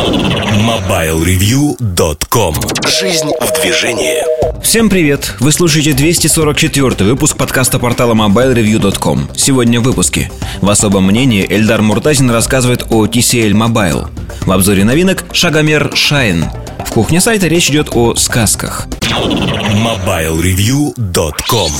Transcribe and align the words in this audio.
MobileReview.com 0.00 2.54
Жизнь 2.88 3.28
в 3.38 3.52
движении. 3.60 4.22
Всем 4.62 4.88
привет! 4.88 5.34
Вы 5.40 5.52
слушаете 5.52 5.92
244 5.92 7.04
выпуск 7.04 7.36
подкаста 7.36 7.78
портала 7.78 8.14
MobileReview.com 8.14 9.28
Сегодня 9.36 9.78
в 9.80 9.82
выпуске. 9.82 10.32
В 10.62 10.70
особом 10.70 11.04
мнении 11.04 11.44
Эльдар 11.46 11.82
Муртазин 11.82 12.30
рассказывает 12.30 12.86
о 12.88 13.04
TCL 13.04 13.50
Mobile. 13.50 14.08
В 14.46 14.52
обзоре 14.52 14.84
новинок 14.84 15.22
Шагомер 15.32 15.88
Shine 15.88 16.46
В 16.86 16.92
кухне 16.92 17.20
сайта 17.20 17.46
речь 17.48 17.68
идет 17.68 17.90
о 17.92 18.14
сказках. 18.14 18.86
MobileReview.com 19.02 21.72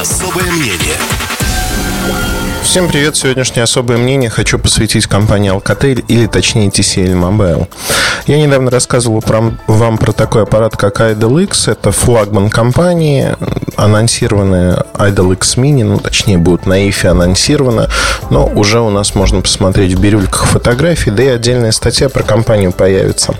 Особое 0.00 0.50
мнение 0.50 0.96
Всем 2.66 2.88
привет! 2.88 3.16
Сегодняшнее 3.16 3.62
особое 3.62 3.96
мнение 3.96 4.28
хочу 4.28 4.58
посвятить 4.58 5.06
компании 5.06 5.54
Alcatel 5.54 6.04
или 6.08 6.26
точнее 6.26 6.68
TCL 6.68 7.12
Mobile. 7.12 7.68
Я 8.26 8.38
недавно 8.44 8.72
рассказывал 8.72 9.22
про, 9.22 9.54
вам 9.68 9.96
про 9.98 10.12
такой 10.12 10.42
аппарат, 10.42 10.76
как 10.76 11.00
Idol 11.00 11.44
X. 11.44 11.68
Это 11.68 11.92
флагман 11.92 12.50
компании, 12.50 13.34
анонсированная 13.76 14.84
Idol 14.94 15.32
X 15.34 15.56
Mini, 15.56 15.84
ну 15.84 15.98
точнее 15.98 16.38
будет 16.38 16.66
на 16.66 16.88
IFE 16.88 17.06
анонсировано, 17.06 17.88
но 18.30 18.46
уже 18.46 18.80
у 18.80 18.90
нас 18.90 19.14
можно 19.14 19.40
посмотреть 19.40 19.94
в 19.94 20.00
бирюльках 20.00 20.46
фотографий, 20.46 21.12
да 21.12 21.22
и 21.22 21.28
отдельная 21.28 21.72
статья 21.72 22.08
про 22.08 22.24
компанию 22.24 22.72
появится. 22.72 23.36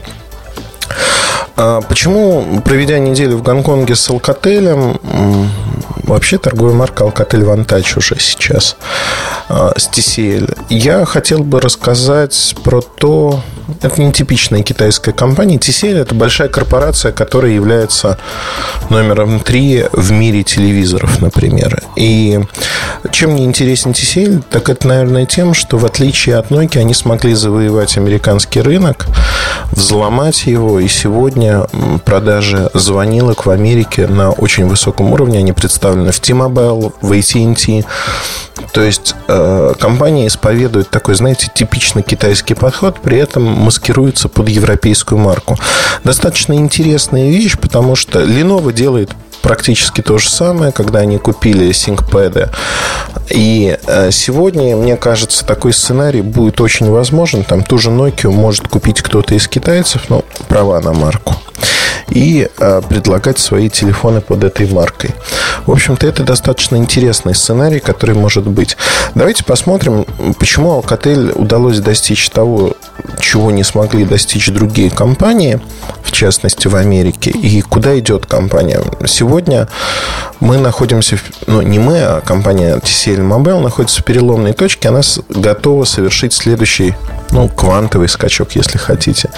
А 1.57 1.81
почему, 1.81 2.61
проведя 2.65 2.99
неделю 2.99 3.39
в 3.39 3.43
Гонконге 3.43 3.97
с 3.97 4.11
Alcatel, 4.11 5.01
вообще 6.03 6.39
торговая 6.39 6.75
марка 6.75 7.05
Alcatel 7.05 7.45
Vantage 7.45 7.99
уже 7.99 8.19
сейчас 8.19 8.77
а, 9.49 9.73
с 9.77 9.89
TCL, 9.89 10.67
я 10.69 11.05
хотел 11.07 11.43
бы 11.45 11.61
рассказать 11.61 12.55
про 12.63 12.83
то, 12.83 13.43
это 13.83 14.01
не 14.01 14.13
типичная 14.13 14.63
китайская 14.63 15.13
компания. 15.13 15.57
TCL– 15.57 15.99
это 16.03 16.15
большая 16.15 16.49
корпорация, 16.49 17.13
которая 17.13 17.53
является 17.53 18.19
номером 18.91 19.41
три 19.41 19.85
в 19.93 20.13
мире 20.13 20.43
телевизоров, 20.45 21.21
например. 21.21 21.83
И 21.97 22.41
чем 23.11 23.33
мне 23.33 23.45
интересен 23.45 23.91
TCL, 23.93 24.45
так 24.51 24.69
это, 24.69 24.87
наверное, 24.87 25.27
тем, 25.27 25.55
что 25.55 25.79
в 25.79 25.85
отличие 25.85 26.37
от 26.37 26.51
Nokia 26.51 26.81
они 26.81 26.95
смогли 26.95 27.35
завоевать 27.35 27.97
американский 27.97 28.61
рынок, 28.61 29.07
взломать 29.73 30.47
его, 30.47 30.81
и 30.81 30.89
сегодня 30.89 31.67
продажи 32.05 32.71
звонилок 32.75 33.47
в 33.47 33.51
Америке 33.51 34.07
на 34.07 34.31
очень 34.31 34.67
высоком 34.67 35.13
уровне. 35.13 35.39
Они 35.39 35.53
представлены 35.53 36.13
в 36.13 36.21
T-Mobile, 36.21 36.93
в 37.01 37.13
AT&T. 37.13 37.85
То 38.73 38.83
есть 38.83 39.15
э, 39.29 39.75
компания 39.79 40.27
исповедует 40.27 40.91
такой, 40.91 41.15
знаете, 41.15 41.51
типично 41.55 42.03
китайский 42.03 42.55
подход, 42.55 43.01
при 43.01 43.19
этом 43.19 43.43
маскируется 43.45 44.29
под 44.29 44.49
европейскую 44.49 45.19
марку. 45.19 45.57
Достаточно 46.05 46.55
интересная 46.55 47.31
вещь, 47.31 47.57
потому 47.59 47.97
что 47.97 48.23
Lenovo 48.23 48.73
делает 48.73 49.13
практически 49.47 50.01
то 50.01 50.19
же 50.19 50.29
самое, 50.29 50.73
когда 50.73 50.99
они 50.99 51.19
купили 51.19 51.69
ThinkPad. 51.69 52.51
И 53.31 53.79
э, 53.87 54.11
сегодня, 54.11 54.75
мне 54.75 54.97
кажется, 54.97 55.47
такой 55.47 55.73
сценарий 55.73 56.21
будет 56.21 56.61
очень 56.61 56.91
возможен. 56.91 57.45
Там 57.45 57.63
ту 57.63 57.79
же 57.79 57.91
Nokia 57.91 58.29
может 58.29 58.67
купить 58.67 59.03
кто-то 59.03 59.37
из 59.37 59.47
китайцев, 59.47 60.11
но 60.11 60.25
права 60.49 60.81
на 60.81 60.93
марку 60.93 61.37
и 62.09 62.49
э, 62.59 62.83
предлагать 62.89 63.39
свои 63.39 63.69
телефоны 63.69 64.21
под 64.21 64.43
этой 64.43 64.69
маркой. 64.69 65.15
В 65.65 65.71
общем-то, 65.71 66.07
это 66.07 66.25
достаточно 66.25 66.77
интересный 66.77 67.35
сценарий, 67.35 67.79
который 67.79 68.17
может 68.17 68.49
быть. 68.49 68.77
Давайте 69.15 69.45
посмотрим, 69.45 70.07
почему 70.39 70.81
Alcatel 70.81 71.33
удалось 71.33 71.79
достичь 71.79 72.29
того, 72.31 72.75
чего 73.21 73.51
не 73.51 73.65
смогли 73.65 74.05
достичь 74.05 74.49
другие 74.49 74.91
компании, 74.91 75.61
в 76.03 76.13
частности 76.13 76.69
в 76.69 76.77
Америке, 76.77 77.31
и 77.31 77.61
куда 77.61 77.99
идет 77.99 78.27
компания. 78.27 78.81
Сегодня 79.07 79.69
мы 80.41 80.59
находимся, 80.59 81.19
ну 81.47 81.63
не 81.63 81.79
мы, 81.79 82.01
а 82.01 82.21
компания 82.21 82.77
TCL 82.77 83.19
Mobile 83.19 83.61
находится 83.61 84.01
в 84.01 84.05
переломной 84.05 84.53
точке, 84.53 84.89
она 84.89 85.01
готова 85.29 85.85
совершить 85.85 86.33
следующий, 86.33 86.95
ну, 87.31 87.49
квантовый 87.49 88.09
скачок, 88.09 88.53
если 88.53 88.79
хотите. 88.79 89.31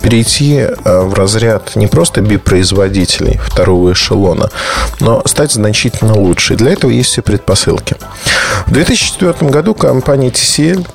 Перейти 0.00 0.56
э, 0.56 1.00
в 1.00 1.14
разряд 1.14 1.76
не 1.76 1.86
просто 1.86 2.20
би-производителей 2.20 3.38
второго 3.38 3.92
эшелона, 3.92 4.50
но 5.00 5.22
стать 5.26 5.52
значительно 5.52 6.14
лучше. 6.14 6.56
Для 6.56 6.72
этого 6.72 6.90
есть 6.90 7.10
все 7.10 7.22
предпосылки. 7.22 7.96
В 8.66 8.72
2004 8.72 9.50
году 9.50 9.74
компания 9.74 10.30
TCL 10.30 10.86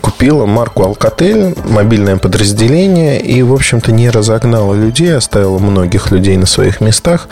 купила 0.00 0.46
марку 0.46 0.82
Alcatel, 0.82 1.58
мобильное 1.68 2.16
подразделение, 2.16 3.20
и, 3.20 3.42
в 3.42 3.52
общем-то, 3.52 3.92
не 3.92 4.10
разогнала 4.10 4.74
людей, 4.74 5.16
оставила 5.16 5.58
многих 5.58 6.10
людей 6.10 6.36
на 6.36 6.46
своих 6.46 6.80
местах. 6.80 7.28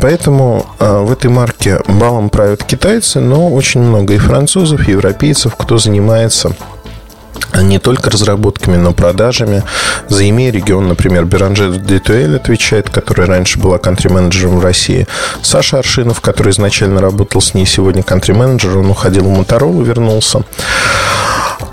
Поэтому 0.00 0.66
э, 0.78 1.00
в 1.00 1.12
этой 1.12 1.30
марке 1.30 1.80
балом 1.86 2.30
правят 2.30 2.64
китайцы, 2.64 3.20
но 3.20 3.50
очень 3.50 3.80
много 3.80 4.14
и 4.14 4.18
французов, 4.18 4.88
и 4.88 4.92
европейцев, 4.92 5.54
кто 5.56 5.78
занимается 5.78 6.52
не 7.60 7.78
только 7.78 8.10
разработками, 8.10 8.76
но 8.76 8.92
продажами. 8.92 9.62
За 10.08 10.24
EMEA 10.24 10.50
регион, 10.50 10.88
например, 10.88 11.24
Беранже 11.24 11.70
Детуэль 11.76 12.36
отвечает, 12.36 12.88
который 12.88 13.26
раньше 13.26 13.58
была 13.58 13.78
кантри-менеджером 13.78 14.58
в 14.58 14.64
России. 14.64 15.06
Саша 15.42 15.78
Аршинов, 15.78 16.20
который 16.20 16.52
изначально 16.52 17.00
работал 17.00 17.40
с 17.40 17.54
ней, 17.54 17.66
сегодня 17.66 18.02
кантри-менеджер, 18.02 18.78
он 18.78 18.90
уходил 18.90 19.24
в 19.24 19.36
Моторолу, 19.36 19.82
вернулся. 19.82 20.42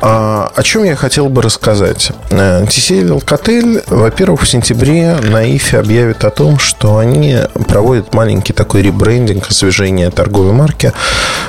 А, 0.02 0.52
о 0.56 0.64
чем 0.64 0.84
я 0.84 0.96
хотел 0.96 1.28
бы 1.28 1.42
рассказать? 1.42 2.12
TCL 2.30 3.20
Alcatel, 3.20 3.84
во-первых, 3.88 4.42
в 4.42 4.48
сентябре 4.48 5.16
на 5.16 5.44
ИФе 5.56 5.80
объявит 5.80 6.24
о 6.24 6.30
том, 6.30 6.58
что 6.58 6.98
они 6.98 7.38
проводят 7.68 8.14
маленький 8.14 8.54
такой 8.54 8.82
ребрендинг, 8.82 9.50
освежение 9.50 10.10
торговой 10.10 10.54
марки. 10.54 10.94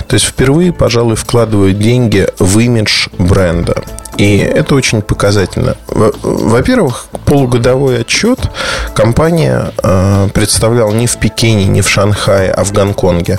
То 0.09 0.15
есть 0.15 0.27
впервые, 0.27 0.72
пожалуй, 0.72 1.15
вкладывают 1.15 1.78
деньги 1.78 2.27
в 2.38 2.59
имидж 2.59 3.09
бренда. 3.19 3.83
И 4.16 4.37
это 4.37 4.75
очень 4.75 5.00
показательно. 5.00 5.77
Во-первых, 5.87 7.06
полугодовой 7.25 8.03
отчет 8.03 8.38
компания 8.94 9.72
э, 9.82 10.28
представляла 10.34 10.93
не 10.93 11.06
в 11.06 11.17
Пекине, 11.17 11.65
не 11.67 11.81
в 11.81 11.88
Шанхае, 11.88 12.50
а 12.50 12.65
в 12.65 12.72
Гонконге. 12.72 13.38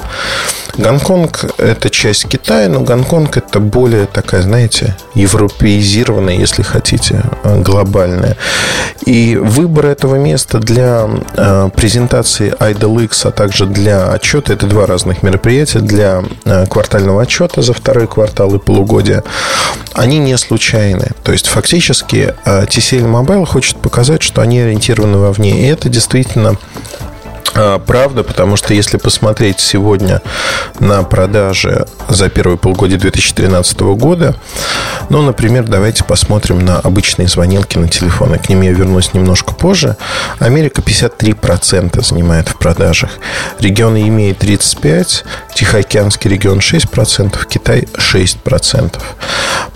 Гонконг– 0.78 1.46
это 1.58 1.90
часть 1.90 2.28
Китая, 2.28 2.70
но 2.70 2.80
Гонконг– 2.80 3.38
это 3.38 3.60
более 3.60 4.08
такая, 4.08 4.42
знаете, 4.42 4.96
европеизированная, 5.13 6.35
если 6.35 6.63
хотите, 6.63 7.23
э, 7.44 7.62
глобальная. 7.62 8.38
И 9.06 9.35
выбор 9.35 9.88
этого 9.88 10.16
места 10.16 10.59
для 10.59 11.09
э, 11.35 11.69
презентации 11.75 12.53
Idol 12.59 13.03
X, 13.03 13.25
а 13.25 13.31
также 13.31 13.66
для 13.66 14.12
отчета– 14.12 14.53
это 14.53 14.67
два 14.67 14.85
разных 14.85 15.23
мероприятия. 15.23 15.79
Для 15.79 16.23
квартального 16.69 17.22
отчета 17.22 17.62
за 17.62 17.73
второй 17.73 18.07
квартал 18.07 18.53
и 18.56 18.59
полугодия 18.59 19.23
они 19.94 20.19
не 20.19 20.38
случайны. 20.38 21.12
То 21.23 21.31
есть, 21.31 21.47
фактически, 21.47 22.33
TCL 22.45 23.06
Mobile 23.06 23.45
хочет 23.45 23.78
показать, 23.78 24.22
что 24.22 24.41
они 24.41 24.59
ориентированы 24.59 25.18
вовне. 25.18 25.62
И 25.62 25.68
это 25.68 25.89
действительно 25.89 26.56
правда, 27.53 28.23
потому 28.23 28.56
что 28.56 28.73
если 28.73 28.97
посмотреть 28.97 29.59
сегодня 29.59 30.22
на 30.79 31.03
продажи 31.03 31.85
за 32.09 32.29
первые 32.29 32.57
полгода 32.57 32.97
2013 32.97 33.79
года, 33.79 34.35
ну, 35.09 35.22
например, 35.22 35.66
давайте 35.67 36.03
посмотрим 36.03 36.59
на 36.59 36.79
обычные 36.79 37.28
звонилки 37.28 37.78
на 37.78 37.88
телефоны. 37.88 38.38
К 38.38 38.50
ним 38.50 38.62
я 38.62 38.72
вернусь 38.72 39.13
немножко 39.13 39.53
позже. 39.53 39.97
Америка 40.39 40.81
53% 40.81 42.03
занимает 42.03 42.50
в 42.50 42.57
продажах. 42.57 43.12
Регионы 43.59 44.07
имеют 44.07 44.44
35%, 44.44 45.23
Тихоокеанский 45.53 46.29
регион 46.29 46.59
6%, 46.59 47.35
Китай 47.47 47.88
6%. 47.95 49.00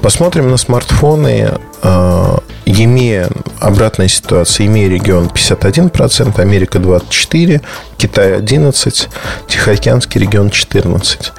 Посмотрим 0.02 0.50
на 0.50 0.58
смартфоны 0.58 1.52
а, 1.82 2.40
EMEA 2.66 3.32
обратная 3.60 4.08
ситуация. 4.08 4.68
EMEA 4.68 4.90
регион 4.90 5.28
51%, 5.28 6.40
Америка 6.40 6.80
24%, 6.80 7.62
Китай 7.98 8.34
11%, 8.34 9.08
Тихоокеанский 9.48 10.22
регион 10.22 10.48
14%. 10.48 11.32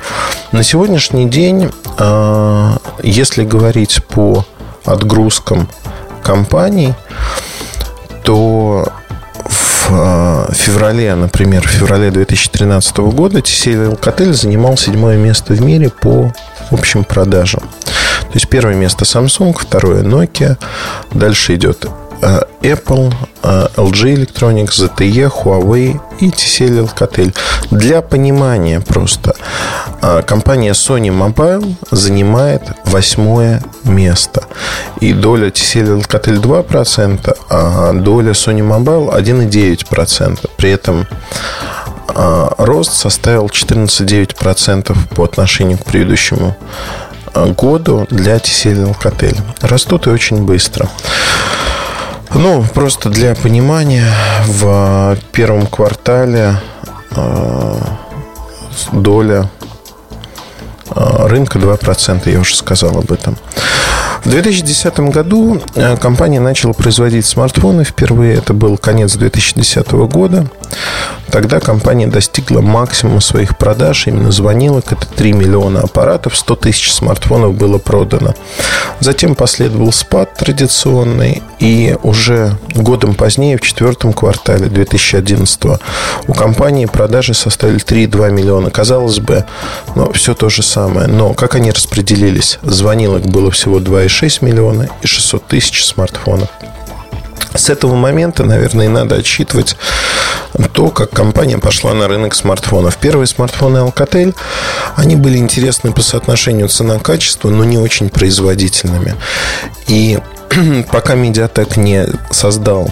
На 0.53 0.63
сегодняшний 0.63 1.29
день, 1.29 1.71
а, 1.99 2.79
если 3.03 3.45
говорить 3.45 4.03
по 4.09 4.45
отгрузкам 4.85 5.69
компаний, 6.23 6.95
то 8.23 8.87
в 9.49 9.89
а, 9.91 10.53
феврале, 10.53 11.15
например, 11.15 11.67
в 11.67 11.71
феврале 11.71 12.11
2013 12.11 12.97
года 12.99 13.39
TCL 13.39 13.99
Alcatel 13.99 14.33
занимал 14.33 14.77
седьмое 14.77 15.17
место 15.17 15.55
в 15.55 15.61
мире 15.61 15.91
по 15.91 16.33
общим 16.71 17.05
продажам. 17.05 17.61
То 17.61 18.35
есть 18.35 18.49
первое 18.49 18.75
место 18.75 19.05
Samsung, 19.05 19.57
второе 19.59 20.03
Nokia, 20.03 20.57
дальше 21.13 21.55
идет 21.55 21.87
Apple, 22.21 23.13
э, 23.43 23.69
LG 23.77 24.15
Electronics, 24.15 24.79
ZTE, 24.79 25.29
Huawei 25.29 26.01
и 26.21 26.31
TCL 26.31 26.85
Alcatel. 26.85 27.35
Для 27.71 28.03
понимания 28.03 28.81
просто, 28.81 29.35
э, 30.03 30.23
компания 30.23 30.73
Sony 30.73 31.11
Mobile 31.11 31.75
занимает 31.91 32.63
восьмое 32.85 33.63
место. 33.85 34.45
И 35.01 35.13
доля 35.13 35.51
TCL 35.51 36.01
Alcatel 36.01 36.41
2%, 36.41 37.37
а 37.49 37.93
доля 37.93 38.33
Sony 38.33 38.63
Mobile 38.63 39.15
1,9%. 39.15 40.47
При 40.57 40.71
этом 40.71 41.07
рост 42.59 42.93
составил 42.95 43.49
14,9% 43.49 44.97
по 45.15 45.25
отношению 45.25 45.77
к 45.77 45.85
предыдущему 45.85 46.57
году 47.35 48.07
для 48.11 48.37
TCL 48.37 48.95
Alcatel. 48.95 49.37
Растут 49.61 50.07
и 50.07 50.11
очень 50.11 50.45
быстро. 50.45 50.89
Ну, 52.39 52.63
просто 52.75 53.09
для 53.09 53.35
понимания, 53.35 54.13
в 54.47 55.17
первом 55.33 55.67
квартале 55.67 56.61
э, 57.11 57.75
доля 58.93 59.49
э, 60.91 61.27
рынка 61.29 61.59
2%, 61.59 62.31
я 62.31 62.39
уже 62.39 62.55
сказал 62.55 62.99
об 62.99 63.11
этом. 63.11 63.39
В 64.23 64.29
2010 64.29 65.01
году 65.01 65.63
э, 65.77 65.97
компания 65.97 66.39
начала 66.39 66.75
производить 66.75 67.25
смартфоны 67.25 67.85
впервые. 67.85 68.35
Это 68.35 68.53
был 68.53 68.77
конец 68.77 69.15
2010 69.15 69.91
года. 69.93 70.47
Тогда 71.31 71.61
компания 71.61 72.07
достигла 72.07 72.61
максимума 72.61 73.21
своих 73.21 73.59
продаж, 73.59 74.07
именно 74.07 74.31
звонилок. 74.31 74.93
Это 74.93 75.07
3 75.07 75.33
миллиона 75.33 75.81
аппаратов, 75.81 76.37
100 76.37 76.57
тысяч 76.57 76.93
смартфонов 76.93 77.55
было 77.55 77.79
продано. 77.79 78.35
Затем 79.01 79.35
последовал 79.35 79.93
спад 79.93 80.35
традиционный. 80.35 81.43
И 81.59 81.97
уже 82.03 82.57
годом 82.75 83.15
позднее, 83.15 83.57
в 83.57 83.63
четвертом 83.63 84.13
квартале 84.13 84.67
2011 84.67 85.81
у 86.27 86.33
компании 86.33 86.87
продажи 86.87 87.35
составили 87.35 87.81
3,2 87.81 88.31
миллиона. 88.31 88.71
Казалось 88.71 89.21
бы, 89.21 89.45
но 89.95 90.13
все 90.13 90.35
то 90.35 90.49
же 90.49 90.63
самое. 90.63 91.07
Но 91.09 91.35
как 91.35 91.55
они 91.55 91.71
распределились? 91.71 92.59
Звонилок 92.63 93.23
было 93.27 93.51
всего 93.51 93.79
2,6 93.79 94.45
миллиона 94.45 94.89
и 95.03 95.07
600 95.07 95.47
тысяч 95.47 95.85
смартфонов. 95.85 96.49
С 97.55 97.71
этого 97.71 97.95
момента, 97.95 98.45
наверное, 98.45 98.87
и 98.87 98.91
надо 98.91 99.17
отсчитывать 99.17 99.77
то, 100.73 100.91
как 100.91 101.11
компания 101.11 101.59
пошла 101.59 101.95
на 101.95 102.09
рынок 102.09 102.35
смартфонов. 102.35 102.97
Первые 102.97 103.27
смартфоны 103.27 103.79
Alcatel, 103.79 104.35
они 104.97 105.17
были 105.17 105.39
интересны 105.39 105.93
по 105.93 106.03
соотношению 106.03 106.69
цена-качество, 106.69 107.49
но 107.49 107.65
не 107.65 107.79
очень 107.79 108.09
производительными. 108.09 109.15
И 109.89 110.19
пока 110.91 111.15
Mediatek 111.15 111.79
не 111.79 112.07
создал 112.31 112.91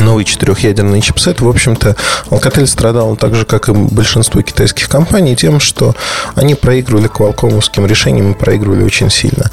новый 0.00 0.24
четырехъядерный 0.24 1.00
чипсет. 1.00 1.40
В 1.40 1.48
общем-то, 1.48 1.96
Alcatel 2.30 2.66
страдал 2.66 3.16
так 3.16 3.34
же, 3.34 3.44
как 3.44 3.68
и 3.68 3.72
большинство 3.72 4.42
китайских 4.42 4.88
компаний, 4.88 5.36
тем, 5.36 5.60
что 5.60 5.94
они 6.34 6.54
проигрывали 6.54 7.08
квалкомовским 7.08 7.86
решениям 7.86 8.32
и 8.32 8.34
проигрывали 8.34 8.82
очень 8.82 9.10
сильно. 9.10 9.50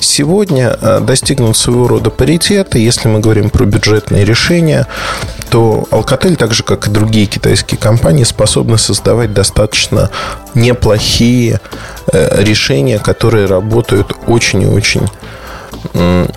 Сегодня 0.00 0.76
э, 0.80 1.00
достигнут 1.00 1.56
своего 1.56 1.88
рода 1.88 2.10
паритета. 2.10 2.78
Если 2.78 3.08
мы 3.08 3.20
говорим 3.20 3.50
про 3.50 3.64
бюджетные 3.64 4.24
решения, 4.24 4.86
то 5.50 5.86
Alcatel, 5.90 6.36
так 6.36 6.54
же, 6.54 6.62
как 6.62 6.88
и 6.88 6.90
другие 6.90 7.26
китайские 7.26 7.78
компании, 7.78 8.24
способны 8.24 8.78
создавать 8.78 9.32
достаточно 9.32 10.10
неплохие 10.54 11.60
э, 12.12 12.42
решения, 12.42 12.98
которые 12.98 13.46
работают 13.46 14.12
очень 14.26 14.62
и 14.62 14.66
очень 14.66 15.08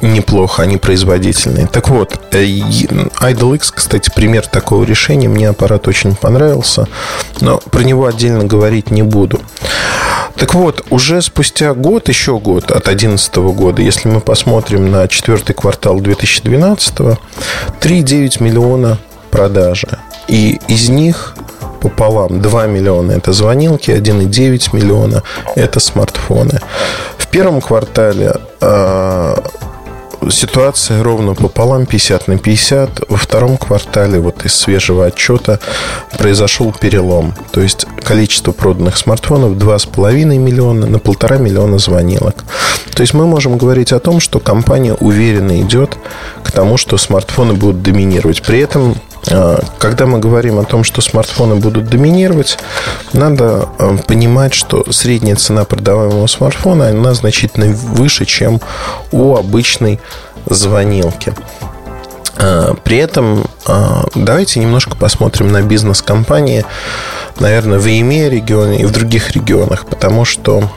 неплохо, 0.02 0.64
они 0.64 0.78
производительные. 0.78 1.68
Так 1.68 1.90
вот, 1.90 2.20
э, 2.32 2.44
Idol 2.44 3.56
X, 3.56 3.72
кстати, 3.72 4.12
пример 4.14 4.48
такого 4.48 4.84
решения. 4.84 5.28
Мне 5.28 5.50
аппарат 5.50 5.88
очень 5.88 6.16
понравился, 6.16 6.88
но 7.42 7.58
про 7.58 7.82
него 7.82 8.06
отдельно 8.06 8.44
говорить 8.44 8.92
не 8.92 9.04
буду. 9.04 9.42
Так 10.36 10.54
вот, 10.54 10.86
уже 10.90 11.22
спустя 11.22 11.74
год, 11.74 12.08
еще 12.08 12.40
год 12.40 12.72
от 12.72 12.86
2011 12.86 13.36
года, 13.52 13.82
если 13.82 14.08
мы 14.08 14.22
посмотрим 14.22 14.90
на 14.90 15.08
четвертый 15.08 15.54
квартал 15.54 16.00
2012, 16.00 16.94
3,9 17.82 18.42
миллиона 18.42 18.98
продажи. 19.32 20.00
И 20.28 20.60
из 20.68 20.90
них 20.90 21.36
пополам 21.82 22.42
2 22.42 22.68
миллиона 22.68 23.14
это 23.14 23.34
звонилки, 23.34 23.92
1,9 23.92 24.76
миллиона 24.76 25.24
это 25.56 25.80
смартфоны. 25.80 26.60
В 27.18 27.28
первом 27.28 27.62
квартале 27.62 28.34
э, 28.62 29.36
ситуация 30.30 31.04
ровно 31.04 31.34
пополам, 31.34 31.86
50 31.86 32.28
на 32.28 32.38
50. 32.38 33.10
Во 33.10 33.18
втором 33.18 33.58
квартале, 33.58 34.20
вот 34.20 34.46
из 34.46 34.56
свежего 34.56 35.06
отчета, 35.06 35.60
произошел 36.18 36.74
перелом. 36.74 37.34
То 37.52 37.62
есть 37.62 37.86
количество 38.04 38.52
проданных 38.52 38.98
смартфонов 38.98 39.54
2,5 39.54 40.26
миллиона 40.38 40.88
на 40.88 41.00
полтора 41.00 41.38
миллиона 41.38 41.78
звонилок. 41.78 42.44
То 42.94 43.02
есть 43.02 43.14
мы 43.14 43.26
можем 43.26 43.58
говорить 43.58 43.92
о 43.94 44.00
том, 44.00 44.20
что 44.20 44.40
компания 44.40 44.94
уверенно 44.94 45.62
идет 45.62 45.98
к 46.44 46.52
тому, 46.52 46.78
что 46.78 46.98
смартфоны 46.98 47.54
будут 47.54 47.82
доминировать. 47.82 48.42
При 48.42 48.60
этом 48.60 48.96
когда 49.78 50.06
мы 50.06 50.20
говорим 50.20 50.60
о 50.60 50.64
том, 50.64 50.84
что 50.84 51.02
смартфоны 51.02 51.56
будут 51.56 51.86
доминировать, 51.86 52.58
надо 53.14 53.70
а, 53.78 53.98
понимать, 53.98 54.54
что 54.54 54.92
средняя 54.92 55.36
цена 55.36 55.66
продаваемого 55.66 56.28
смартфона 56.28 56.90
она 56.90 57.14
значительно 57.14 57.68
выше, 57.68 58.26
чем 58.26 58.60
у 59.12 59.36
обычной 59.36 60.00
звонилки. 60.48 61.34
А, 62.38 62.74
при 62.84 62.98
этом 62.98 63.46
давайте 64.16 64.60
немножко 64.60 64.96
посмотрим 64.96 65.52
на 65.52 65.62
бизнес-компании, 65.62 66.66
наверное, 67.40 67.78
в 67.78 67.86
EMEA 67.86 68.30
регионе 68.30 68.82
и 68.82 68.86
в 68.86 68.92
других 68.92 69.32
регионах, 69.32 69.86
потому 69.86 70.26
что 70.26 70.70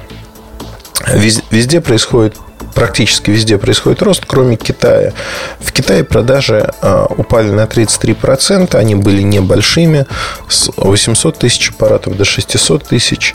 везде 1.07 1.81
происходит 1.81 2.37
практически 2.75 3.31
везде 3.31 3.59
происходит 3.59 4.03
рост, 4.03 4.25
кроме 4.27 4.57
Китая. 4.57 5.13
В 5.61 5.73
Китае 5.73 6.05
продажи 6.05 6.71
а, 6.81 7.07
упали 7.07 7.51
на 7.51 7.65
33%, 7.65 8.77
они 8.77 8.95
были 8.95 9.23
небольшими, 9.23 10.07
с 10.49 10.71
800 10.77 11.39
тысяч 11.39 11.71
аппаратов 11.71 12.17
до 12.17 12.25
600 12.25 12.85
тысяч, 12.85 13.35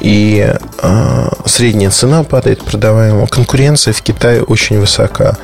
и 0.00 0.54
а, 0.78 1.32
средняя 1.46 1.90
цена 1.90 2.24
падает 2.24 2.64
продаваемого. 2.64 3.26
Конкуренция 3.26 3.92
в 3.92 4.02
Китае 4.02 4.42
очень 4.42 4.80
высока. 4.80 5.36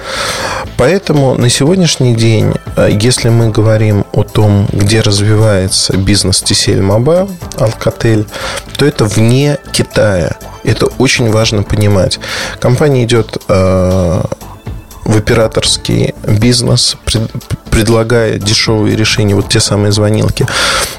Поэтому 0.77 1.35
на 1.35 1.49
сегодняшний 1.49 2.15
день, 2.15 2.55
а, 2.77 2.89
если 2.89 3.29
мы 3.29 3.51
говорим 3.51 4.05
о 4.13 4.25
том, 4.25 4.69
где 4.73 5.01
развивается 5.01 5.97
бизнес 5.97 6.43
TCL 6.43 6.81
Mobile, 6.81 7.31
Alcatel, 7.57 8.27
то 8.77 8.85
это 8.85 9.05
вне 9.05 9.59
Китая. 9.73 10.37
Это 10.69 10.87
очень 10.99 11.31
важно 11.31 11.63
понимать. 11.63 12.21
Компания 12.61 13.05
идет 13.05 13.39
э, 13.49 14.23
в 15.05 15.17
операторский 15.17 16.15
бизнес, 16.27 16.99
пред, 17.07 17.23
предлагая 17.71 18.39
дешевые 18.39 18.95
решения, 18.95 19.35
вот 19.35 19.49
те 19.49 19.61
самые 19.61 19.93
звонилки. 19.93 20.47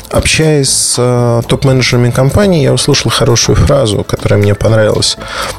Общаясь 0.09 0.69
с 0.69 0.95
э, 0.97 1.41
топ-менеджерами 1.47 2.09
компании, 2.09 2.63
я 2.63 2.73
услышал 2.73 3.11
хорошую 3.11 3.55
фразу, 3.57 4.03
которая 4.03 4.39
мне 4.39 4.55
понравилась. 4.55 5.17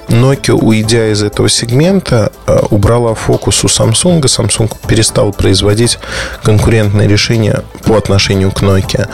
Nokia, 0.09 0.55
уйдя 0.55 1.13
из 1.13 1.23
этого 1.23 1.49
сегмента, 1.49 2.33
э, 2.49 2.59
убрала 2.71 3.15
фокус 3.15 3.63
у 3.63 3.69
Samsung. 3.69 4.21
Samsung 4.23 4.73
перестал 4.89 5.33
производить 5.33 6.01
конкурентные 6.43 7.07
решения 7.07 7.63
по 7.85 7.97
отношению 7.97 8.51
к 8.51 8.61
Nokia. 8.63 9.09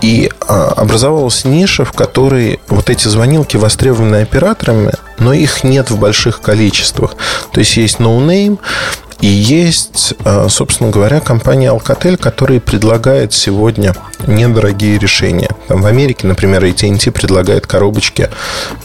И 0.00 0.30
а, 0.40 0.68
образовалась 0.76 1.44
ниша, 1.44 1.84
в 1.84 1.92
которой 1.92 2.60
вот 2.68 2.88
эти 2.88 3.08
звонилки 3.08 3.56
востребованы 3.56 4.22
операторами, 4.22 4.92
но 5.18 5.32
их 5.32 5.62
нет 5.64 5.90
в 5.90 5.98
больших 5.98 6.40
количествах. 6.40 7.16
То 7.52 7.60
есть 7.60 7.76
есть 7.76 7.98
No 7.98 8.18
Name, 8.18 8.58
и 9.20 9.26
есть, 9.26 10.14
а, 10.24 10.48
собственно 10.48 10.90
говоря, 10.90 11.20
компания 11.20 11.70
Alcatel, 11.70 12.16
которая 12.16 12.60
предлагает 12.60 13.34
сегодня 13.34 13.94
недорогие 14.26 14.98
решения. 14.98 15.50
Там 15.68 15.82
в 15.82 15.86
Америке, 15.86 16.26
например, 16.26 16.64
AT&T 16.64 17.10
предлагает 17.10 17.66
коробочки 17.66 18.30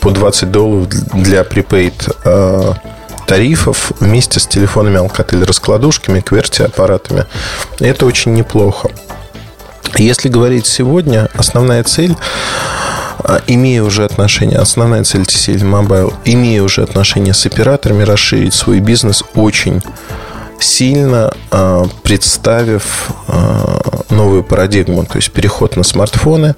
по 0.02 0.12
20 0.12 0.52
долларов 0.52 0.90
для 1.14 1.42
prepaid 1.44 1.94
а, 2.26 2.74
тарифов 3.26 3.94
вместе 4.00 4.40
с 4.40 4.48
телефонами 4.48 4.98
Alcatel, 4.98 5.46
раскладушками, 5.46 6.20
QWERTY-аппаратами. 6.20 7.26
Это 7.80 8.06
очень 8.06 8.34
неплохо. 8.34 8.90
Если 9.98 10.28
говорить 10.28 10.66
сегодня, 10.66 11.30
основная 11.36 11.84
цель 11.84 12.16
а, 13.20 13.42
имея 13.48 13.82
уже 13.82 14.04
отношения, 14.04 14.58
основная 14.58 15.04
цель 15.04 15.22
TCL 15.22 15.62
Mobile, 15.62 16.14
имея 16.26 16.64
уже 16.64 16.84
отношения 16.84 17.34
с 17.34 17.46
операторами, 17.46 18.04
расширить 18.04 18.54
свой 18.54 18.80
бизнес 18.80 19.24
очень 19.36 19.82
сильно 20.60 21.34
а, 21.50 21.86
представив 22.04 23.10
а, 23.28 23.80
новую 24.10 24.44
парадигму, 24.44 25.06
то 25.06 25.16
есть 25.18 25.32
переход 25.32 25.78
на 25.78 25.84
смартфоны, 25.84 26.56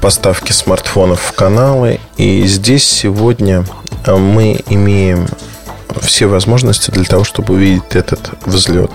поставки 0.00 0.52
смартфонов 0.52 1.20
в 1.20 1.32
каналы. 1.32 2.00
И 2.16 2.44
здесь 2.46 2.84
сегодня 2.84 3.64
мы 4.06 4.60
имеем 4.68 5.26
все 6.00 6.26
возможности 6.26 6.90
для 6.90 7.04
того, 7.04 7.24
чтобы 7.24 7.54
увидеть 7.54 7.94
этот 7.94 8.30
взлет. 8.44 8.90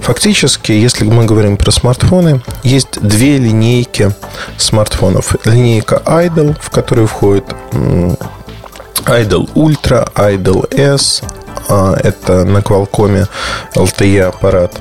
Фактически, 0.00 0.72
если 0.72 1.04
мы 1.04 1.24
говорим 1.24 1.56
про 1.56 1.70
смартфоны, 1.70 2.40
есть 2.62 3.00
две 3.00 3.38
линейки 3.38 4.12
смартфонов. 4.56 5.36
Линейка 5.44 6.02
Idol, 6.04 6.56
в 6.60 6.70
которую 6.70 7.06
входит 7.06 7.44
Idol 7.72 9.50
Ultra, 9.54 10.12
Idol 10.14 10.72
S, 10.74 11.22
а, 11.68 11.96
это 12.02 12.44
на 12.44 12.58
Qualcomm 12.58 13.28
LTE 13.74 14.22
аппарат. 14.22 14.74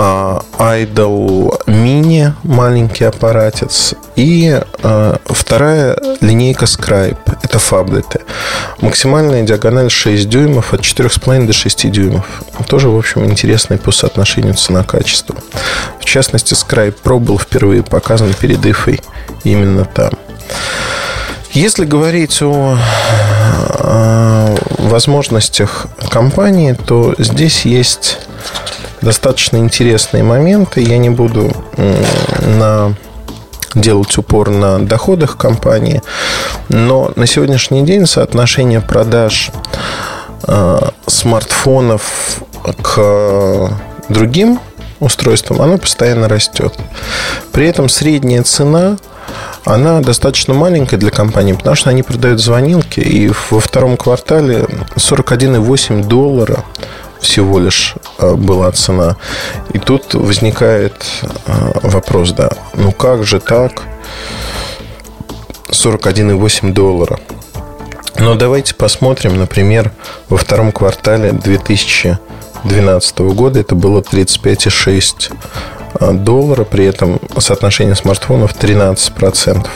А, 0.00 0.40
Idol 0.58 1.60
Mini, 1.66 2.30
маленький 2.44 3.02
аппаратец. 3.02 3.94
И 4.14 4.62
а, 4.84 5.18
вторая 5.24 5.98
линейка 6.20 6.66
Scribe, 6.66 7.18
это 7.42 7.58
фаблеты. 7.58 8.20
Максимальная 8.80 9.42
диагональ 9.42 9.90
6 9.90 10.28
дюймов, 10.28 10.72
от 10.72 10.82
4,5 10.82 11.46
до 11.46 11.52
6 11.52 11.90
дюймов. 11.90 12.44
Тоже, 12.68 12.88
в 12.88 12.96
общем, 12.96 13.24
интересный 13.24 13.76
по 13.76 13.90
соотношению 13.90 14.54
цена-качество. 14.54 15.34
В 15.98 16.04
частности, 16.04 16.54
Scribe 16.54 16.94
Pro 17.02 17.18
был 17.18 17.36
впервые 17.36 17.82
показан 17.82 18.32
перед 18.34 18.64
IFA 18.64 19.02
именно 19.42 19.84
там. 19.84 20.12
Если 21.50 21.84
говорить 21.84 22.40
о 22.40 22.78
возможностях 24.78 25.88
компании, 26.08 26.74
то 26.86 27.16
здесь 27.18 27.64
есть 27.64 28.18
достаточно 29.02 29.56
интересные 29.56 30.22
моменты. 30.22 30.80
Я 30.80 30.98
не 30.98 31.10
буду 31.10 31.52
на 31.76 32.94
делать 33.74 34.16
упор 34.16 34.50
на 34.50 34.78
доходах 34.78 35.36
компании, 35.36 36.02
но 36.68 37.12
на 37.16 37.26
сегодняшний 37.26 37.82
день 37.82 38.06
соотношение 38.06 38.80
продаж 38.80 39.50
э, 40.46 40.78
смартфонов 41.06 42.42
к 42.82 43.70
другим 44.08 44.60
устройствам, 45.00 45.62
оно 45.62 45.78
постоянно 45.78 46.28
растет. 46.28 46.74
При 47.52 47.66
этом 47.66 47.88
средняя 47.88 48.42
цена 48.42 48.96
она 49.64 50.00
достаточно 50.00 50.54
маленькая 50.54 50.96
для 50.96 51.10
компании, 51.10 51.52
потому 51.52 51.76
что 51.76 51.90
они 51.90 52.02
продают 52.02 52.40
звонилки, 52.40 53.00
и 53.00 53.30
во 53.50 53.60
втором 53.60 53.96
квартале 53.96 54.66
41,8 54.96 56.06
доллара 56.06 56.64
всего 57.20 57.58
лишь 57.58 57.94
э, 58.18 58.34
была 58.34 58.70
цена. 58.72 59.16
И 59.72 59.78
тут 59.78 60.14
возникает 60.14 61.04
э, 61.46 61.70
вопрос, 61.82 62.32
да, 62.32 62.50
ну 62.74 62.92
как 62.92 63.24
же 63.24 63.40
так? 63.40 63.82
41,8 65.68 66.72
доллара. 66.72 67.20
Но 68.18 68.34
давайте 68.34 68.74
посмотрим, 68.74 69.36
например, 69.36 69.92
во 70.28 70.36
втором 70.36 70.72
квартале 70.72 71.32
2012 71.32 73.18
года 73.18 73.60
это 73.60 73.74
было 73.74 74.00
35,6 74.00 75.32
Э, 76.00 76.12
доллара, 76.12 76.64
при 76.64 76.84
этом 76.84 77.20
соотношение 77.38 77.94
смартфонов 77.94 78.54
13% 78.54 79.66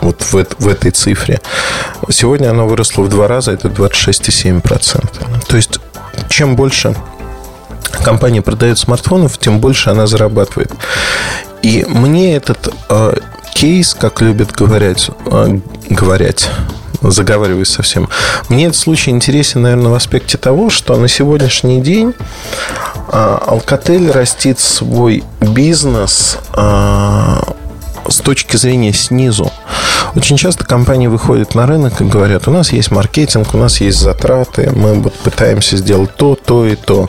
вот 0.00 0.22
в, 0.22 0.32
в 0.32 0.68
этой 0.68 0.90
цифре. 0.90 1.40
Сегодня 2.10 2.50
оно 2.50 2.66
выросло 2.66 3.02
в 3.02 3.08
два 3.08 3.28
раза, 3.28 3.52
это 3.52 3.68
26,7%. 3.68 5.46
То 5.46 5.56
есть, 5.56 5.78
чем 6.28 6.56
больше 6.56 6.94
компания 8.04 8.42
продает 8.42 8.78
смартфонов, 8.78 9.38
тем 9.38 9.60
больше 9.60 9.90
она 9.90 10.06
зарабатывает. 10.06 10.72
И 11.62 11.84
мне 11.88 12.36
этот 12.36 12.72
э, 12.88 13.14
кейс, 13.54 13.94
как 13.94 14.20
любят 14.20 14.52
говорить, 14.52 15.10
э, 15.26 15.60
говорить 15.90 16.48
заговариваюсь 17.02 17.68
совсем. 17.68 18.08
Мне 18.48 18.66
этот 18.66 18.76
случай 18.76 19.10
интересен, 19.10 19.62
наверное, 19.62 19.90
в 19.90 19.94
аспекте 19.94 20.38
того, 20.38 20.70
что 20.70 20.96
на 20.96 21.08
сегодняшний 21.08 21.80
день 21.80 22.14
а, 23.08 23.42
Alcatel 23.46 24.10
растит 24.12 24.58
свой 24.58 25.22
бизнес 25.40 26.38
а, 26.52 27.54
с 28.18 28.20
точки 28.20 28.56
зрения 28.56 28.92
снизу. 28.92 29.52
Очень 30.14 30.36
часто 30.36 30.64
компании 30.64 31.06
выходят 31.06 31.54
на 31.54 31.66
рынок 31.66 32.00
и 32.00 32.04
говорят, 32.04 32.48
у 32.48 32.50
нас 32.50 32.72
есть 32.72 32.90
маркетинг, 32.90 33.54
у 33.54 33.58
нас 33.58 33.80
есть 33.80 33.98
затраты, 33.98 34.72
мы 34.74 34.94
вот 34.94 35.14
пытаемся 35.14 35.76
сделать 35.76 36.14
то, 36.16 36.34
то 36.34 36.66
и 36.66 36.74
то. 36.74 37.08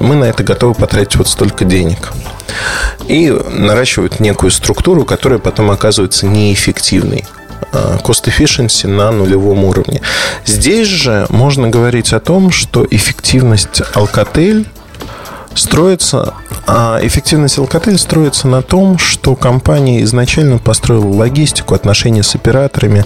Мы 0.00 0.14
на 0.14 0.24
это 0.24 0.42
готовы 0.42 0.74
потратить 0.74 1.16
вот 1.16 1.28
столько 1.28 1.64
денег. 1.64 2.12
И 3.06 3.30
наращивают 3.30 4.20
некую 4.20 4.50
структуру, 4.50 5.04
которая 5.04 5.38
потом 5.38 5.70
оказывается 5.70 6.26
неэффективной. 6.26 7.26
Э, 7.72 7.98
cost 8.02 8.24
efficiency 8.24 8.88
на 8.88 9.10
нулевом 9.10 9.64
уровне. 9.64 10.00
Здесь 10.46 10.88
же 10.88 11.26
можно 11.28 11.68
говорить 11.68 12.14
о 12.14 12.20
том, 12.20 12.50
что 12.50 12.86
эффективность 12.90 13.82
Alcatel 13.94 14.66
строится, 15.54 16.34
а 16.66 16.98
эффективность 17.02 17.58
Alcatel 17.58 17.98
строится 17.98 18.48
на 18.48 18.62
том, 18.62 18.98
что 18.98 19.34
компания 19.36 20.02
изначально 20.02 20.58
построила 20.58 21.06
логистику, 21.06 21.74
отношения 21.74 22.22
с 22.22 22.34
операторами 22.34 23.04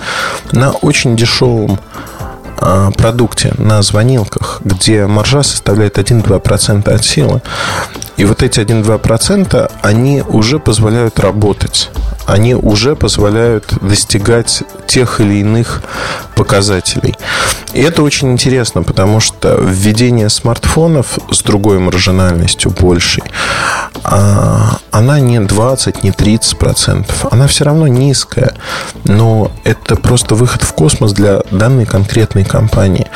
на 0.53 0.73
очень 0.73 1.17
дешевом 1.17 1.79
а, 2.59 2.91
продукте, 2.93 3.55
на 3.59 3.83
звонилках, 3.83 4.61
где 4.65 5.07
маржа 5.07 5.43
составляет 5.43 5.99
1-2% 5.99 6.89
от 6.89 7.05
силы. 7.05 7.43
И 8.23 8.25
вот 8.25 8.45
эти 8.45 8.61
1-2% 8.61 9.69
они 9.83 10.23
уже 10.23 10.61
позволяют 10.61 11.19
работать 11.19 11.91
они 12.27 12.55
уже 12.55 12.97
позволяют 12.97 13.73
достигать 13.81 14.63
тех 14.87 15.21
или 15.21 15.41
иных 15.41 15.83
показателей. 16.37 17.15
И 17.73 17.81
это 17.81 18.03
очень 18.03 18.33
интересно, 18.33 18.83
потому 18.83 19.21
что 19.21 19.59
введение 19.61 20.29
смартфонов 20.29 21.19
с 21.31 21.43
другой 21.43 21.79
маржинальностью 21.79 22.71
большей, 22.71 23.23
а, 24.05 24.79
она 24.91 25.21
не 25.21 25.41
20, 25.41 26.03
не 26.03 26.13
30 26.13 26.59
процентов. 26.59 27.27
Она 27.31 27.47
все 27.47 27.65
равно 27.65 27.87
низкая, 27.87 28.55
но 29.05 29.51
это 29.65 29.97
просто 29.97 30.35
выход 30.35 30.63
в 30.63 30.73
космос 30.75 31.13
для 31.13 31.41
данной 31.51 31.87
конкретной 31.87 32.45
компании. 32.45 33.07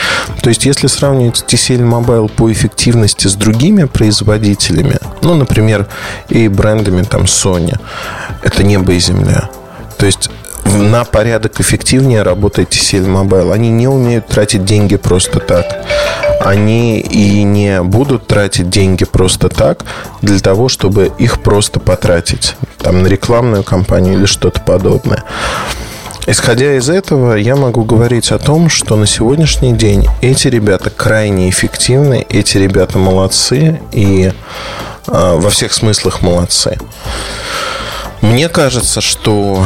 То 0.43 0.49
есть, 0.49 0.65
если 0.65 0.87
сравнивать 0.87 1.45
TCL 1.47 1.81
Mobile 1.81 2.29
по 2.29 2.51
эффективности 2.51 3.29
с 3.29 3.35
другими 3.35 3.85
производителями, 3.85 4.96
ну, 5.23 5.35
например, 5.35 5.87
и 6.29 6.49
брендами 6.49 7.03
там 7.03 7.23
Sony, 7.23 7.79
это 8.43 8.63
небо 8.63 8.93
и 8.93 8.99
земля. 8.99 9.49
То 9.99 10.07
есть 10.07 10.31
на 10.65 11.05
порядок 11.05 11.61
эффективнее 11.61 12.23
работает 12.23 12.71
TCL 12.71 13.07
Mobile. 13.07 13.53
Они 13.53 13.71
не 13.71 13.89
умеют 13.89 14.27
тратить 14.27 14.65
деньги 14.65 14.97
просто 14.97 15.41
так. 15.41 15.85
Они 16.41 17.01
и 17.01 17.43
не 17.43 17.83
будут 17.83 18.27
тратить 18.27 18.69
деньги 18.69 19.05
просто 19.05 19.49
так 19.49 19.85
для 20.23 20.39
того, 20.39 20.69
чтобы 20.69 21.13
их 21.19 21.41
просто 21.43 21.81
потратить. 21.81 22.57
Там 22.79 23.03
на 23.03 23.07
рекламную 23.07 23.63
кампанию 23.63 24.15
или 24.15 24.27
что-то 24.27 24.61
подобное. 24.61 25.25
Исходя 26.29 26.77
из 26.77 26.89
этого, 26.89 27.35
я 27.35 27.55
могу 27.55 27.85
говорить 27.85 28.33
о 28.33 28.39
том, 28.39 28.69
что 28.69 28.97
на 28.97 29.07
сегодняшний 29.07 29.73
день 29.73 30.07
эти 30.23 30.49
ребята 30.49 30.91
крайне 30.91 31.49
эффективны, 31.49 32.27
эти 32.29 32.59
ребята 32.59 32.99
молодцы 32.99 33.81
и 33.93 34.33
э, 34.33 34.33
во 35.07 35.51
всех 35.51 35.73
смыслах 35.73 36.23
молодцы. 36.23 36.79
Мне 38.23 38.49
кажется, 38.49 39.01
что 39.01 39.65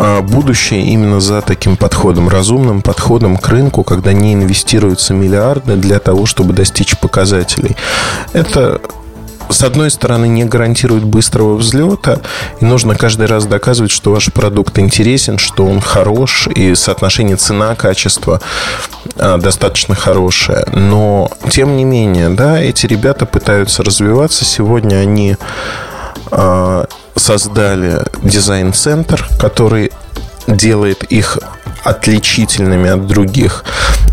а, 0.00 0.20
будущее 0.20 0.82
именно 0.82 1.20
за 1.20 1.42
таким 1.42 1.76
подходом, 1.76 2.28
разумным 2.28 2.82
подходом 2.82 3.36
к 3.36 3.48
рынку, 3.48 3.84
когда 3.84 4.12
не 4.12 4.34
инвестируются 4.34 5.14
миллиарды 5.14 5.76
для 5.76 6.00
того, 6.00 6.26
чтобы 6.26 6.54
достичь 6.54 6.98
показателей. 6.98 7.76
Это 8.32 8.80
с 9.52 9.62
одной 9.62 9.90
стороны, 9.90 10.26
не 10.26 10.44
гарантирует 10.44 11.04
быстрого 11.04 11.54
взлета, 11.54 12.20
и 12.60 12.64
нужно 12.64 12.94
каждый 12.94 13.26
раз 13.26 13.46
доказывать, 13.46 13.90
что 13.90 14.12
ваш 14.12 14.32
продукт 14.32 14.78
интересен, 14.78 15.38
что 15.38 15.66
он 15.66 15.80
хорош, 15.80 16.48
и 16.48 16.74
соотношение 16.74 17.36
цена-качество 17.36 18.40
а, 19.16 19.38
достаточно 19.38 19.94
хорошее. 19.94 20.64
Но, 20.72 21.30
тем 21.50 21.76
не 21.76 21.84
менее, 21.84 22.30
да, 22.30 22.60
эти 22.60 22.86
ребята 22.86 23.26
пытаются 23.26 23.82
развиваться. 23.82 24.44
Сегодня 24.44 24.96
они 24.96 25.36
а, 26.30 26.86
создали 27.16 28.02
дизайн-центр, 28.22 29.26
который 29.38 29.92
делает 30.46 31.04
их 31.04 31.38
отличительными 31.84 32.90
от 32.90 33.06
других. 33.06 33.64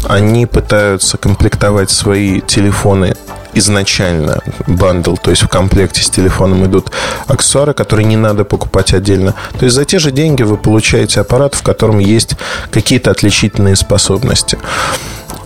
Они 0.07 0.45
пытаются 0.45 1.17
комплектовать 1.17 1.91
свои 1.91 2.41
телефоны 2.41 3.15
изначально 3.53 4.41
бандл, 4.67 5.15
то 5.15 5.31
есть 5.31 5.43
в 5.43 5.47
комплекте 5.47 6.01
с 6.01 6.09
телефоном 6.09 6.65
идут 6.65 6.91
аксессуары, 7.27 7.73
которые 7.73 8.05
не 8.05 8.17
надо 8.17 8.43
покупать 8.43 8.93
отдельно. 8.93 9.33
То 9.57 9.65
есть 9.65 9.75
за 9.75 9.85
те 9.85 9.99
же 9.99 10.11
деньги 10.11 10.43
вы 10.43 10.57
получаете 10.57 11.21
аппарат, 11.21 11.55
в 11.55 11.63
котором 11.63 11.99
есть 11.99 12.35
какие-то 12.71 13.11
отличительные 13.11 13.75
способности. 13.75 14.57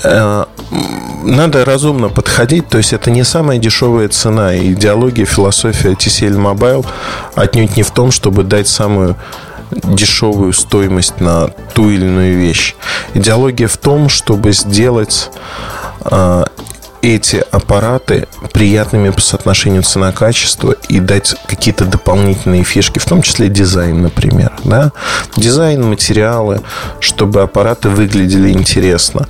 Э, 0.03 0.45
надо 1.23 1.65
разумно 1.65 2.09
подходить, 2.09 2.67
то 2.67 2.77
есть 2.77 2.93
это 2.93 3.11
не 3.11 3.23
самая 3.23 3.57
дешевая 3.57 4.09
цена. 4.09 4.57
Идеология, 4.57 5.25
философия 5.25 5.91
TCL 5.91 6.35
Mobile 6.35 6.85
отнюдь 7.35 7.77
не 7.77 7.83
в 7.83 7.91
том, 7.91 8.11
чтобы 8.11 8.43
дать 8.43 8.67
самую 8.67 9.15
дешевую 9.71 10.53
стоимость 10.53 11.19
на 11.19 11.47
ту 11.73 11.89
или 11.89 12.05
иную 12.05 12.37
вещь. 12.37 12.75
Идеология 13.13 13.67
в 13.67 13.77
том, 13.77 14.09
чтобы 14.09 14.53
сделать 14.53 15.31
а, 16.01 16.45
эти 17.03 17.43
аппараты 17.51 18.27
приятными 18.53 19.09
по 19.09 19.19
соотношению 19.19 19.83
цена-качество 19.83 20.75
и 20.87 21.01
дать 21.01 21.35
какие-то 21.47 21.83
дополнительные 21.83 22.63
фишки, 22.63 22.97
в 22.97 23.05
том 23.05 23.21
числе 23.21 23.49
дизайн, 23.49 24.01
например. 24.01 24.53
Да? 24.63 24.93
Дизайн, 25.35 25.83
материалы, 25.83 26.61
чтобы 27.01 27.41
аппараты 27.41 27.89
выглядели 27.89 28.51
интересно. 28.51 29.27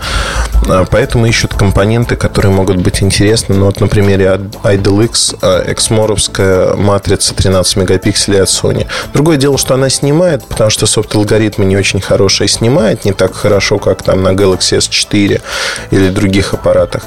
А, 0.69 0.85
поэтому 0.85 1.25
ищут 1.25 1.55
компоненты, 1.55 2.15
которые 2.15 2.51
могут 2.53 2.77
быть 2.77 3.01
интересны. 3.01 3.55
Ну, 3.55 3.65
вот 3.65 3.81
на 3.81 3.87
примере 3.87 4.39
IDLX 4.63 5.71
эксморовская 5.71 6.75
матрица 6.75 7.33
13 7.33 7.77
мегапикселей 7.77 8.43
от 8.43 8.49
Sony. 8.49 8.85
Другое 9.13 9.37
дело, 9.37 9.57
что 9.57 9.73
она 9.73 9.89
снимает, 9.89 10.45
потому 10.45 10.69
что 10.69 10.85
софт-алгоритмы 10.85 11.65
не 11.65 11.75
очень 11.75 12.01
хорошие 12.01 12.47
снимает, 12.47 13.03
не 13.03 13.13
так 13.13 13.33
хорошо, 13.33 13.79
как 13.79 14.03
там 14.03 14.21
на 14.21 14.29
Galaxy 14.29 14.77
S4 14.77 15.41
или 15.89 16.09
других 16.09 16.53
аппаратах. 16.53 17.03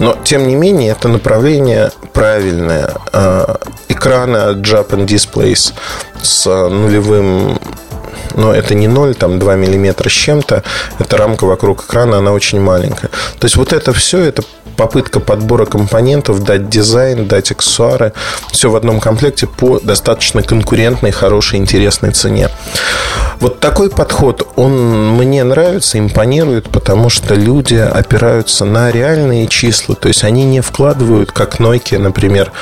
Но, 0.00 0.16
тем 0.24 0.48
не 0.48 0.56
менее, 0.56 0.90
это 0.92 1.08
направление 1.08 1.92
правильное. 2.12 2.94
А, 3.12 3.60
экраны 3.88 4.38
от 4.38 4.56
Japan 4.56 5.06
Displays 5.06 5.72
с 6.22 6.46
нулевым 6.46 7.60
но 8.36 8.54
это 8.54 8.74
не 8.74 8.88
0, 8.88 9.14
там 9.14 9.38
2 9.38 9.56
миллиметра 9.56 10.08
с 10.08 10.12
чем-то. 10.12 10.62
Это 10.98 11.16
рамка 11.16 11.44
вокруг 11.44 11.84
экрана, 11.84 12.18
она 12.18 12.32
очень 12.32 12.60
маленькая. 12.60 13.08
То 13.38 13.44
есть 13.44 13.56
вот 13.56 13.72
это 13.72 13.92
все, 13.92 14.20
это 14.20 14.42
попытка 14.76 15.20
подбора 15.20 15.66
компонентов, 15.66 16.42
дать 16.44 16.68
дизайн, 16.68 17.26
дать 17.26 17.50
аксессуары. 17.50 18.12
Все 18.52 18.70
в 18.70 18.76
одном 18.76 19.00
комплекте 19.00 19.46
по 19.46 19.80
достаточно 19.80 20.42
конкурентной, 20.42 21.10
хорошей, 21.10 21.58
интересной 21.58 22.12
цене. 22.12 22.48
Вот 23.40 23.58
такой 23.58 23.88
подход, 23.88 24.46
он 24.56 25.16
мне 25.16 25.44
нравится, 25.44 25.98
импонирует, 25.98 26.68
потому 26.68 27.08
что 27.08 27.34
люди 27.34 27.74
опираются 27.74 28.64
на 28.66 28.90
реальные 28.90 29.46
числа. 29.46 29.94
То 29.94 30.08
есть 30.08 30.24
они 30.24 30.44
не 30.44 30.60
вкладывают, 30.60 31.32
как 31.32 31.58
Nokia, 31.58 31.98
например, 31.98 32.52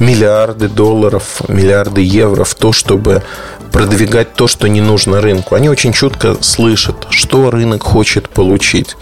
миллиарды 0.00 0.68
долларов, 0.68 1.40
миллиарды 1.46 2.00
евро 2.00 2.42
в 2.44 2.54
то, 2.56 2.72
чтобы 2.72 3.22
продвигать 3.74 4.34
то, 4.34 4.46
что 4.46 4.68
не 4.68 4.80
нужно 4.80 5.20
рынку. 5.20 5.54
Они 5.56 5.68
очень 5.68 5.92
чутко 5.92 6.36
слышат, 6.40 7.06
что 7.10 7.50
рынок 7.50 7.82
хочет 7.82 8.28
получить 8.28 8.96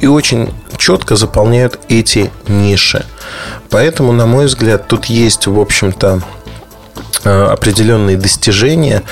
и 0.00 0.06
очень 0.06 0.52
четко 0.76 1.16
заполняют 1.16 1.78
эти 1.88 2.30
ниши. 2.48 3.04
Поэтому, 3.68 4.12
на 4.12 4.26
мой 4.26 4.46
взгляд, 4.46 4.88
тут 4.88 5.06
есть, 5.06 5.46
в 5.46 5.58
общем-то, 5.60 6.22
э, 7.24 7.30
определенные 7.30 8.16
достижения, 8.16 9.02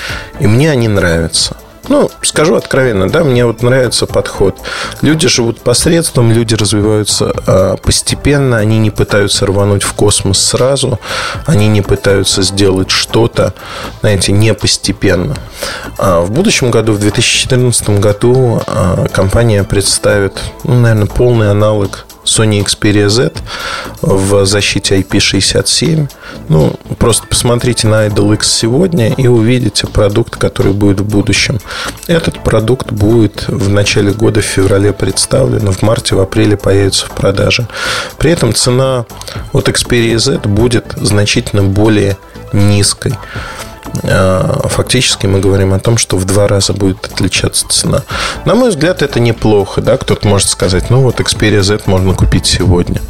и 0.41 0.47
мне 0.47 0.71
они 0.71 0.89
нравятся. 0.89 1.57
Ну, 1.89 2.11
скажу 2.23 2.55
откровенно, 2.55 3.09
да, 3.09 3.25
мне 3.25 3.47
вот 3.47 3.63
нравится 3.63 4.07
подход. 4.07 4.57
Люди 5.01 5.27
живут 5.29 5.61
посредством, 5.61 6.33
люди 6.33 6.55
развиваются 6.55 7.33
э, 7.47 7.77
постепенно, 7.83 8.59
они 8.59 8.79
не 8.79 8.91
пытаются 8.91 9.47
рвануть 9.47 9.83
в 9.83 9.93
космос 9.95 10.39
сразу, 10.39 11.01
они 11.47 11.69
не 11.69 11.81
пытаются 11.81 12.43
сделать 12.43 12.91
что-то, 12.91 13.55
знаете, 14.01 14.33
не 14.33 14.53
постепенно. 14.55 15.37
А 15.97 16.21
в 16.21 16.31
будущем 16.31 16.71
году, 16.71 16.93
в 16.93 17.01
2014 17.01 17.91
году, 18.01 18.63
э, 18.67 19.07
компания 19.13 19.65
представит, 19.65 20.39
ну, 20.65 20.81
наверное, 20.81 21.07
полный 21.07 21.51
аналог 21.51 22.05
Sony 22.29 22.63
Xperia 22.63 23.09
Z 23.09 23.33
в 24.03 24.45
защите 24.45 25.01
IP67. 25.01 26.09
Ну, 26.49 26.75
просто 26.99 27.27
посмотрите 27.27 27.89
на 27.89 28.07
Idol 28.07 28.35
X 28.35 28.53
сегодня 28.53 29.13
и 29.15 29.27
увидите 29.27 29.87
продукт, 29.87 30.37
который 30.37 30.73
будет 30.73 31.01
в 31.01 31.05
будущем. 31.05 31.59
Этот 32.07 32.43
продукт 32.45 32.93
будет 32.93 33.47
в 33.49 33.69
начале 33.71 34.13
года, 34.13 34.41
в 34.41 34.45
феврале 34.45 34.93
представлен, 34.93 35.73
в 35.73 35.83
марте, 35.83 36.15
в 36.15 36.21
апреле 36.21 36.57
появится 36.57 37.07
в 37.07 37.11
продаже. 37.11 37.67
При 38.19 38.31
этом 38.31 38.55
цена 38.55 39.07
от 39.53 39.69
Xperia 39.69 40.19
Z 40.19 40.47
будет 40.47 40.95
значительно 40.97 41.63
более 41.63 42.17
низкой. 42.53 43.15
А, 44.03 44.67
фактически 44.69 45.27
мы 45.27 45.41
говорим 45.41 45.73
о 45.73 45.79
том, 45.79 45.99
что 45.99 46.17
в 46.17 46.25
два 46.25 46.49
раза 46.49 46.73
будет 46.73 47.05
отличаться 47.07 47.67
цена. 47.69 48.03
На 48.45 48.55
мой 48.55 48.71
взгляд, 48.71 49.03
это 49.03 49.21
неплохо. 49.21 49.81
Да? 49.81 49.97
Кто-то 49.97 50.27
может 50.27 50.49
сказать, 50.49 50.91
ну 50.91 51.03
вот 51.03 51.21
Xperia 51.21 51.63
Z 51.63 51.81
можно 51.87 52.15
купить 52.15 52.47
сегодня. 52.47 53.01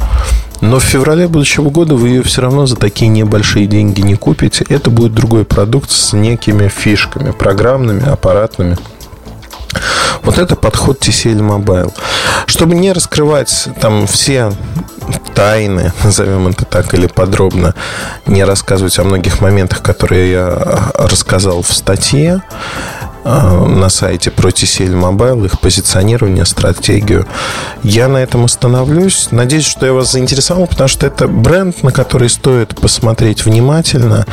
Но 0.61 0.79
в 0.79 0.83
феврале 0.83 1.27
будущего 1.27 1.69
года 1.69 1.95
вы 1.95 2.09
ее 2.09 2.23
все 2.23 2.41
равно 2.41 2.65
за 2.65 2.75
такие 2.75 3.07
небольшие 3.07 3.65
деньги 3.65 4.01
не 4.01 4.15
купите. 4.15 4.65
Это 4.67 4.89
будет 4.89 5.13
другой 5.13 5.45
продукт 5.45 5.89
с 5.89 6.13
некими 6.13 6.67
фишками, 6.67 7.31
программными, 7.31 8.07
аппаратными. 8.07 8.77
Вот 10.23 10.37
это 10.37 10.55
подход 10.55 10.99
TCL 10.99 11.39
Mobile. 11.39 11.93
Чтобы 12.45 12.75
не 12.75 12.91
раскрывать 12.91 13.69
там 13.79 14.05
все 14.07 14.51
тайны, 15.33 15.91
назовем 16.03 16.47
это 16.47 16.65
так, 16.65 16.93
или 16.93 17.07
подробно 17.07 17.73
не 18.25 18.43
рассказывать 18.43 18.97
о 18.99 19.03
многих 19.03 19.41
моментах, 19.41 19.81
которые 19.81 20.31
я 20.31 20.91
рассказал 20.95 21.61
в 21.61 21.71
статье, 21.71 22.41
на 23.23 23.89
сайте 23.89 24.31
про 24.31 24.49
TCL 24.49 24.93
Mobile, 24.93 25.45
их 25.45 25.59
позиционирование, 25.59 26.45
стратегию. 26.45 27.27
Я 27.83 28.07
на 28.07 28.17
этом 28.17 28.45
остановлюсь. 28.45 29.29
Надеюсь, 29.31 29.65
что 29.65 29.85
я 29.85 29.93
вас 29.93 30.11
заинтересовал, 30.11 30.67
потому 30.67 30.87
что 30.87 31.05
это 31.05 31.27
бренд, 31.27 31.83
на 31.83 31.91
который 31.91 32.29
стоит 32.29 32.79
посмотреть 32.79 33.45
внимательно. 33.45 34.25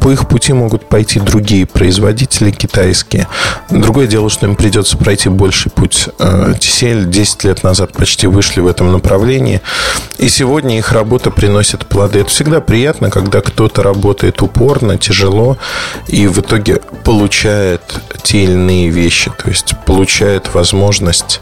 По 0.00 0.10
их 0.10 0.28
пути 0.28 0.52
могут 0.52 0.88
пойти 0.88 1.20
другие 1.20 1.66
производители 1.66 2.50
китайские. 2.50 3.28
Другое 3.70 4.06
дело, 4.06 4.30
что 4.30 4.46
им 4.46 4.56
придется 4.56 4.96
пройти 4.96 5.28
больший 5.28 5.70
путь. 5.70 6.08
TCL 6.18 7.02
э, 7.02 7.10
10 7.10 7.44
лет 7.44 7.62
назад 7.62 7.92
почти 7.92 8.26
вышли 8.26 8.60
в 8.60 8.66
этом 8.66 8.92
направлении. 8.92 9.60
И 10.18 10.28
сегодня 10.28 10.78
их 10.78 10.92
работа 10.92 11.30
приносит 11.30 11.86
плоды. 11.86 12.20
Это 12.20 12.30
всегда 12.30 12.60
приятно, 12.60 13.10
когда 13.10 13.40
кто-то 13.40 13.82
работает 13.82 14.42
упорно, 14.42 14.98
тяжело 14.98 15.58
и 16.08 16.26
в 16.26 16.40
итоге 16.40 16.80
получает 17.04 17.82
те 18.26 18.42
или 18.42 18.54
иные 18.54 18.88
вещи, 18.88 19.30
то 19.30 19.48
есть 19.48 19.74
получает 19.86 20.52
возможность 20.52 21.40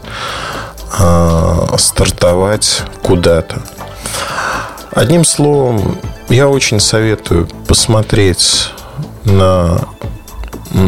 э, 0.99 1.67
стартовать 1.79 2.83
куда-то. 3.01 3.63
Одним 4.91 5.25
словом, 5.25 5.97
я 6.29 6.47
очень 6.47 6.79
советую 6.79 7.47
посмотреть 7.67 8.69
на 9.23 9.79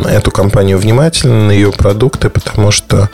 эту 0.07 0.29
компанию 0.29 0.77
внимательно, 0.77 1.47
на 1.47 1.51
ее 1.51 1.71
продукты, 1.71 2.29
потому 2.29 2.69
что 2.69 3.09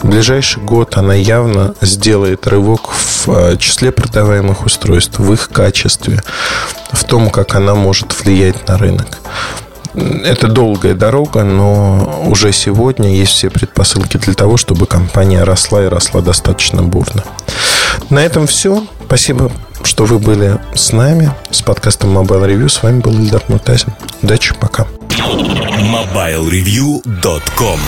в 0.00 0.08
ближайший 0.08 0.62
год 0.62 0.96
она 0.96 1.12
явно 1.12 1.74
сделает 1.82 2.46
рывок 2.46 2.92
в 2.92 3.28
а, 3.28 3.56
числе 3.58 3.92
продаваемых 3.92 4.64
устройств, 4.64 5.18
в 5.18 5.30
их 5.34 5.50
качестве, 5.50 6.22
в 6.92 7.04
том, 7.04 7.28
как 7.28 7.56
она 7.56 7.74
может 7.74 8.18
влиять 8.24 8.68
на 8.68 8.78
рынок. 8.78 9.18
Это 9.94 10.48
долгая 10.48 10.94
дорога, 10.94 11.44
но 11.44 12.24
уже 12.26 12.52
сегодня 12.52 13.14
есть 13.14 13.32
все 13.32 13.50
предпосылки 13.50 14.16
для 14.16 14.34
того, 14.34 14.56
чтобы 14.56 14.86
компания 14.86 15.44
росла 15.44 15.84
и 15.84 15.88
росла 15.88 16.22
достаточно 16.22 16.82
бурно. 16.82 17.22
На 18.10 18.24
этом 18.24 18.46
все. 18.46 18.86
Спасибо, 19.06 19.50
что 19.82 20.04
вы 20.04 20.18
были 20.18 20.58
с 20.74 20.92
нами, 20.92 21.30
с 21.50 21.60
подкастом 21.60 22.16
Mobile 22.16 22.46
Review. 22.46 22.68
С 22.68 22.82
вами 22.82 23.00
был 23.00 23.12
Ильдар 23.12 23.42
Муртазин. 23.48 23.92
Удачи, 24.22 24.54
пока. 24.58 24.86
MobileReview.com 25.10 27.80